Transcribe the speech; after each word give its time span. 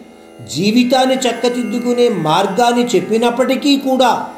జీవితాన్ని 0.54 1.16
చక్కదిద్దుకునే 1.16 2.08
మార్గాన్ని 2.08 2.84
చెప్పినప్పటికీ 2.86 3.76
కూడా 3.76 4.28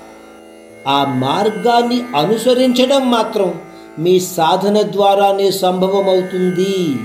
ఆ 0.88 0.98
మార్గాన్ని 1.05 2.02
అనుసరించడం 2.16 3.10
మాత్రం 3.10 3.55
మీ 3.98 4.21
సాధన 4.21 4.83
ద్వారానే 4.83 5.51
సంభవమవుతుంది. 5.51 6.97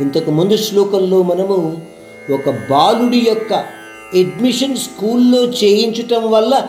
ఇంతకు 0.00 0.30
ముందు 0.30 0.56
శ్లోకంలో 0.56 1.22
మనము 1.22 1.82
ఒక 2.34 2.50
బాలుడి 2.50 3.18
యొక్క 3.28 3.52
అడ్మిషన్ 4.14 4.76
స్కూల్లో 4.76 5.42
చేయించటం 5.42 6.30
వల్ల 6.30 6.66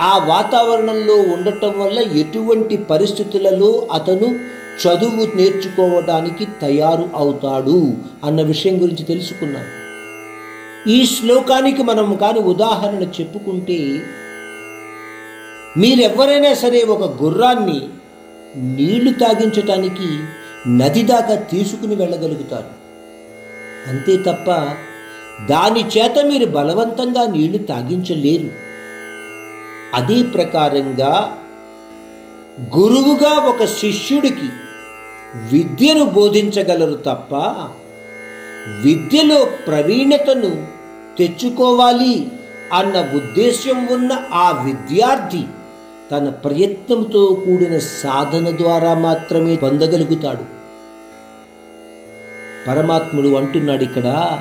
ఆ 0.00 0.18
వాతావరణంలో 0.18 1.14
ఉండటం 1.14 1.80
వల్ల 1.80 1.98
ఎటువంటి 1.98 2.76
పరిస్థితులలో 2.76 3.88
అతను 3.92 4.56
చదువు 4.76 5.36
నేర్చుకోవడానికి 5.36 6.46
తయారు 6.60 7.08
అవుతాడు 7.14 7.94
అన్న 8.24 8.42
విషయం 8.42 8.82
గురించి 8.82 9.04
తెలుసుకున్నాం. 9.04 9.64
ఈ 10.92 11.06
శ్లోకానికి 11.06 11.82
మనం 11.82 12.16
కానీ 12.16 12.40
ఉదాహరణ 12.40 13.02
చెప్పుకుంటే 13.02 14.00
మీరెవరైనా 15.76 16.54
సరే 16.54 16.82
ఒక 16.82 17.22
గుర్రాన్ని 17.22 17.88
నీళ్ళు 18.56 19.12
తాగించటానికి 19.12 20.08
నది 20.68 21.02
దాకా 21.02 21.34
తీసుకుని 21.34 21.94
వెళ్ళగలుగుతారు. 21.94 22.70
అంతే 23.88 24.16
తప్ప 24.16 24.50
దాని 25.46 25.88
చేత 25.88 26.24
మీరు 26.24 26.46
బలవంతంగా 26.46 27.26
నీళ్ళు 27.32 27.58
తాగించలేరు. 27.58 28.50
అదే 29.94 30.22
ప్రకారంగా 30.22 31.36
గురువుగా 32.76 33.32
ఒక 33.32 33.64
శిష్యుడికి 33.64 34.48
విద్యను 35.52 36.04
బోధించగలరు 36.04 36.94
తప్ప 36.94 37.34
విద్యలో 38.84 39.44
ప్రవీణతను 39.44 40.66
తెచ్చుకోవాలి 41.18 42.30
అన్న 42.72 43.10
ఉద్దేశ్యం 43.14 43.86
ఉన్న 43.86 44.12
ఆ 44.32 44.62
విద్యార్థి 44.64 45.44
తన 46.12 46.28
ప్రయత్నంతో 46.28 47.42
కూడిన 47.46 47.78
సాధన 47.78 48.50
ద్వారా 48.50 48.94
మాత్రమే 48.94 49.56
పొందగలుగుతాడు. 49.56 50.56
పరమాత్ముడు 52.68 53.28
అంటున్నాడు 53.28 53.82
ఇక్కడ 53.82 54.40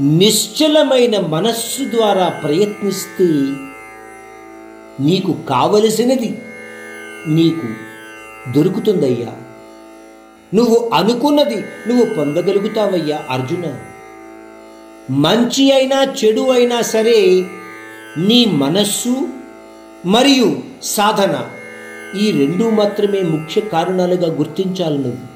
నిశ్చలమైన 0.00 1.20
మనస్సు 1.20 1.96
ద్వారా 1.96 2.28
ప్రయత్నిస్తే 2.28 3.26
నీకు 5.00 5.36
కావలసినది 5.48 6.42
నీకు 7.26 7.68
దొరుకుతుందయ్యా. 8.52 9.32
నువ్వు 10.54 10.90
అనుకున్నది 10.94 11.56
నువ్వు 11.56 12.14
పొందగలుగుతావయ్యా 12.14 13.24
అర్జున. 13.30 13.78
మంచి 15.10 15.72
అయినా 15.72 16.02
చెడు 16.02 16.50
అయినా 16.50 16.80
సరే 16.80 17.44
నీ 18.18 18.44
మనస్సు 18.44 19.41
మరియు 20.06 20.56
సాధన. 20.82 21.44
ఈ 22.20 22.30
రెండు 22.30 22.70
మాత్రమే 22.70 23.22
ముఖ్య 23.22 23.60
కారణాలుగా 23.60 24.34
గుర్తించాలి 24.34 24.98
నువ్వు. 24.98 25.32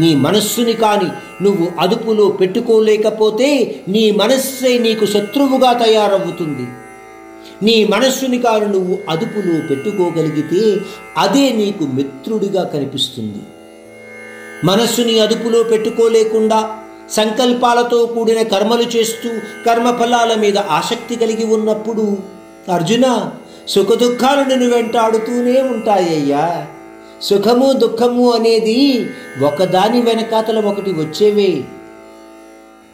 నీ 0.00 0.14
మనస్సుని 0.14 0.72
కాని 0.72 1.44
నువ్వు 1.44 1.68
అదుపులో 1.78 2.28
పెట్టుకోలేకపోతే 2.28 3.80
నీ 3.88 4.10
మనస్సే 4.10 4.78
నీకు 4.78 5.06
శత్రువుగా 5.06 5.72
తయారవుతుంది. 5.72 6.68
నీ 7.62 7.84
మనస్సుని 7.84 8.38
కాని 8.38 8.68
నువ్వు 8.68 8.98
అదుపులో 9.08 9.66
పెట్టుకోగలిగితే 9.66 10.80
అదే 11.16 11.52
నీకు 11.52 11.84
మిత్రుడిగా 11.84 12.64
కనిపిస్తుంది. 12.64 13.42
మనస్సుని 14.64 15.20
అదుపులో 15.20 15.62
పెట్టుకోలేకుండా 15.62 16.78
సంకల్పాలతో 17.10 18.06
కూడిన 18.06 18.42
కర్మలు 18.42 18.82
చేస్తూ 18.82 19.30
కర్మఫలాల 19.66 20.34
మీద 20.34 20.58
ఆసక్తి 20.58 21.16
కలిగి 21.16 21.44
ఉన్నప్పుడు 21.44 22.16
అర్జున 22.68 23.32
సుఖదుఖాలు 23.68 24.48
నిన్ను 24.48 24.76
వెంటాడుతూనే 24.76 25.62
ఉంటాయ్యా 25.62 26.66
సుఖము 27.22 27.72
దుఃఖము 27.72 28.32
అనేది 28.32 29.10
ఒకదాని 29.42 30.02
వెనకాతల 30.02 30.66
ఒకటి 30.66 30.90
వచ్చేవే. 30.90 31.64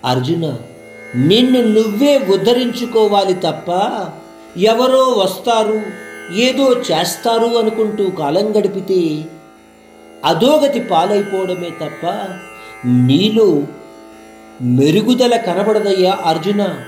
అర్జున 0.05 0.57
నిన్ను 1.17 1.63
నువ్వే 1.63 2.19
ఉద్ధరించుకోవాలి 2.19 3.35
తప్ప 3.35 3.71
ఎవరో 4.57 5.05
వస్తారు 5.05 5.83
ఏదో 6.35 6.73
చేస్తారు 6.73 7.59
అనుకుంటూ 7.59 8.11
కాలం 8.11 8.59
గడిపితే 8.59 9.25
అధోగతి 10.25 10.81
పాలైపోవడమే 10.81 11.71
తప్ప 11.71 12.07
నీలో 12.87 13.63
మెరుగుదల 14.63 15.37
కనబడదయ్యా 15.37 16.19
అర్జున. 16.25 16.85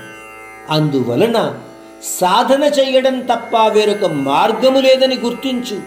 అందువలన 0.69 1.59
సాధన 2.03 2.63
చేయడం 2.63 3.19
తప్ప 3.19 3.67
వేరొక 3.67 4.05
మార్గము 4.05 4.79
లేదని 4.79 5.15
గుర్తించు. 5.15 5.81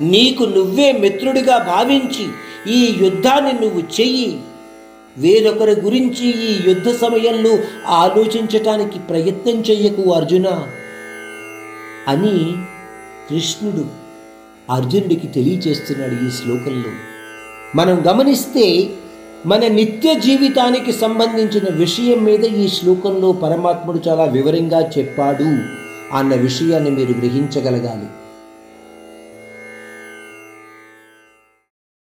నీకు 0.00 0.44
నువ్వే 0.44 0.92
మిత్రుడిగా 0.92 1.58
భావించి 1.58 2.26
ఈ 2.72 2.96
యుద్ధాన్ని 3.04 3.52
నువ్వు 3.52 3.80
చెయ్యి. 3.80 4.40
వేరొకరి 5.18 5.80
గురించి 5.80 6.28
ఈ 6.28 6.68
యుద్ధ 6.68 6.90
సమయంలో 6.90 7.58
ఆలోచించటానికి 7.86 8.98
ప్రయత్నం 8.98 9.60
చెయ్యకు 9.60 10.12
అర్జున. 10.12 10.68
అని 12.08 12.54
కృష్ణుడు 13.30 13.86
అర్జునుడికి 14.72 15.26
తెలియచేస్తున్నాడు 15.26 16.12
ఈ 16.12 16.30
శ్లోకంలో. 16.30 16.90
మనం 17.74 18.02
గమనిస్తే 18.06 18.88
మన 19.46 19.66
నిత్య 19.66 20.14
జీవితానికి 20.14 20.92
సంబంధించిన 20.92 21.74
విషయం 21.74 22.24
మీద 22.24 22.44
ఈ 22.44 22.68
శ్లోకంలో 22.68 23.32
పరమాత్ముడు 23.32 24.00
చాలా 24.08 24.24
వివరంగా 24.24 24.90
చెప్పాడు. 24.98 25.44
అన్న 26.16 26.34
విషయాన్ని 26.34 26.90
మీరు 26.90 27.10
గ్రహించగలగాలి. 27.10 28.06